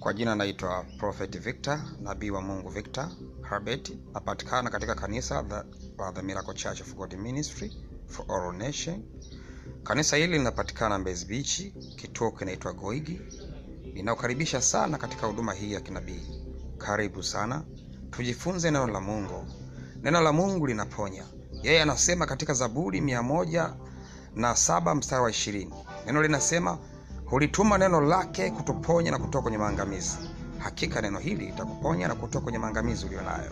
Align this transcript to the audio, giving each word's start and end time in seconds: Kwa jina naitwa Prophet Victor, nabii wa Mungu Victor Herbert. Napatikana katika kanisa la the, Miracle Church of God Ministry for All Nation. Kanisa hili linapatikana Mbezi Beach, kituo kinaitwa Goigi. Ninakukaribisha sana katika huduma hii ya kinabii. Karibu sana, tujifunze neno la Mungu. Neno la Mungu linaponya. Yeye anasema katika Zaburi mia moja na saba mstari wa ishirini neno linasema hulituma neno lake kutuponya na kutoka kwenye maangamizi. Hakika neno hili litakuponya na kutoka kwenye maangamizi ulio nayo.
Kwa 0.00 0.12
jina 0.14 0.34
naitwa 0.34 0.84
Prophet 0.98 1.38
Victor, 1.40 1.80
nabii 2.00 2.30
wa 2.30 2.40
Mungu 2.42 2.68
Victor 2.68 3.10
Herbert. 3.50 3.92
Napatikana 4.14 4.70
katika 4.70 4.94
kanisa 4.94 5.42
la 5.98 6.12
the, 6.12 6.22
Miracle 6.22 6.54
Church 6.54 6.80
of 6.80 6.94
God 6.94 7.14
Ministry 7.14 7.76
for 8.06 8.24
All 8.28 8.54
Nation. 8.56 9.02
Kanisa 9.82 10.16
hili 10.16 10.38
linapatikana 10.38 10.98
Mbezi 10.98 11.26
Beach, 11.26 11.60
kituo 11.96 12.30
kinaitwa 12.30 12.72
Goigi. 12.72 13.20
Ninakukaribisha 13.94 14.60
sana 14.60 14.98
katika 14.98 15.26
huduma 15.26 15.52
hii 15.54 15.72
ya 15.72 15.80
kinabii. 15.80 16.42
Karibu 16.78 17.22
sana, 17.22 17.64
tujifunze 18.10 18.70
neno 18.70 18.86
la 18.86 19.00
Mungu. 19.00 19.46
Neno 20.02 20.20
la 20.20 20.32
Mungu 20.32 20.66
linaponya. 20.66 21.24
Yeye 21.62 21.82
anasema 21.82 22.26
katika 22.26 22.54
Zaburi 22.54 23.00
mia 23.00 23.22
moja 23.22 23.74
na 24.34 24.56
saba 24.56 24.94
mstari 24.94 25.22
wa 25.22 25.30
ishirini 25.30 25.74
neno 26.06 26.22
linasema 26.22 26.78
hulituma 27.30 27.78
neno 27.78 28.00
lake 28.00 28.50
kutuponya 28.50 29.10
na 29.10 29.18
kutoka 29.18 29.42
kwenye 29.42 29.58
maangamizi. 29.58 30.18
Hakika 30.58 31.00
neno 31.00 31.18
hili 31.18 31.46
litakuponya 31.46 32.08
na 32.08 32.14
kutoka 32.14 32.42
kwenye 32.44 32.58
maangamizi 32.58 33.06
ulio 33.06 33.20
nayo. 33.22 33.50